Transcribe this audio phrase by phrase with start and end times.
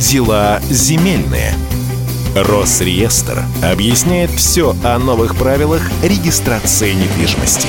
[0.00, 1.54] Дела земельные.
[2.34, 7.66] Росреестр объясняет все о новых правилах регистрации недвижимости.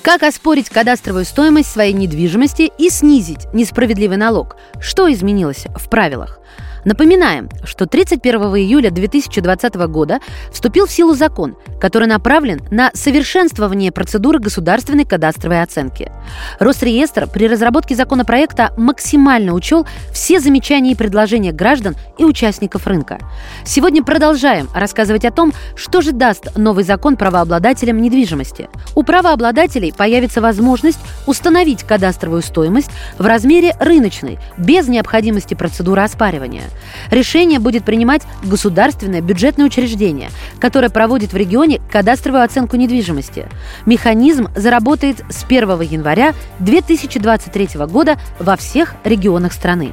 [0.00, 4.56] Как оспорить кадастровую стоимость своей недвижимости и снизить несправедливый налог?
[4.80, 6.38] Что изменилось в правилах?
[6.84, 10.18] Напоминаем, что 31 июля 2020 года
[10.50, 16.10] вступил в силу закон, который направлен на совершенствование процедуры государственной кадастровой оценки.
[16.58, 23.18] Росреестр при разработке законопроекта максимально учел все замечания и предложения граждан и участников рынка.
[23.64, 28.68] Сегодня продолжаем рассказывать о том, что же даст новый закон правообладателям недвижимости.
[28.96, 36.64] У правообладателей появится возможность установить кадастровую стоимость в размере рыночной, без необходимости процедуры оспаривания.
[37.10, 40.30] Решение будет принимать государственное бюджетное учреждение,
[40.60, 43.46] которое проводит в регионе кадастровую оценку недвижимости.
[43.86, 49.92] Механизм заработает с 1 января 2023 года во всех регионах страны.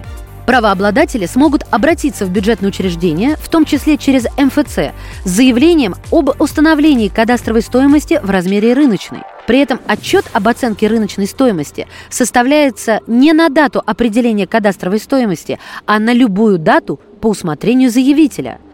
[0.49, 7.07] Правообладатели смогут обратиться в бюджетное учреждение, в том числе через МФЦ, с заявлением об установлении
[7.07, 9.21] кадастровой стоимости в размере рыночной.
[9.49, 15.97] При этом отчет об оценке рыночной стоимости составляется не на дату определения кадастровой стоимости, а
[15.97, 18.59] на любую дату по усмотрению заявителя–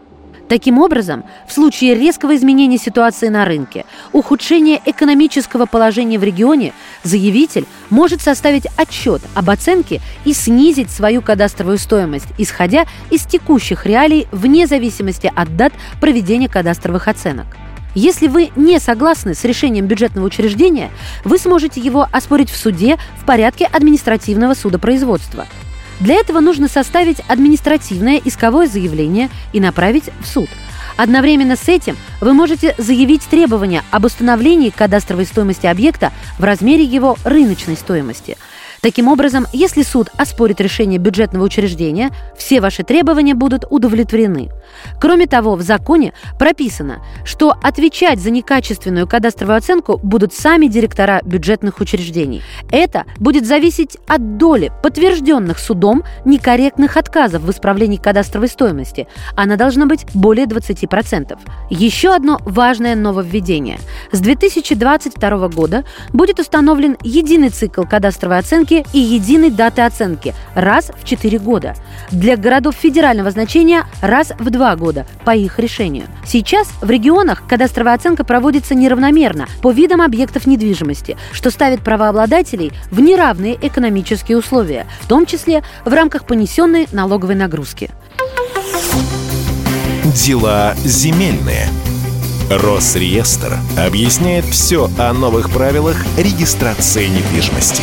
[0.48, 7.66] Таким образом, в случае резкого изменения ситуации на рынке, ухудшения экономического положения в регионе, заявитель
[7.90, 14.68] может составить отчет об оценке и снизить свою кадастровую стоимость, исходя из текущих реалий вне
[14.68, 17.46] зависимости от дат проведения кадастровых оценок.
[17.96, 20.90] Если вы не согласны с решением бюджетного учреждения,
[21.24, 25.46] вы сможете его оспорить в суде в порядке административного судопроизводства–
[26.00, 30.48] для этого нужно составить административное исковое заявление и направить в суд.
[30.96, 37.16] Одновременно с этим вы можете заявить требования об установлении кадастровой стоимости объекта в размере его
[37.24, 38.36] рыночной стоимости–
[38.86, 44.50] Таким образом, если суд оспорит решение бюджетного учреждения, все ваши требования будут удовлетворены.
[45.00, 51.80] Кроме того, в законе прописано, что отвечать за некачественную кадастровую оценку будут сами директора бюджетных
[51.80, 52.42] учреждений.
[52.70, 59.08] Это будет зависеть от доли подтвержденных судом некорректных отказов в исправлении кадастровой стоимости.
[59.34, 61.36] Она должна быть более 20%.
[61.70, 63.80] Еще одно важное нововведение.
[64.12, 70.90] С 2022 года будет установлен единый цикл кадастровой оценки оценки и единой даты оценки раз
[71.00, 71.74] в 4 года.
[72.10, 76.06] Для городов федерального значения раз в 2 года по их решению.
[76.24, 83.00] Сейчас в регионах кадастровая оценка проводится неравномерно по видам объектов недвижимости, что ставит правообладателей в
[83.00, 87.90] неравные экономические условия, в том числе в рамках понесенной налоговой нагрузки.
[90.04, 91.68] Дела земельные.
[92.48, 97.82] Росреестр объясняет все о новых правилах регистрации недвижимости.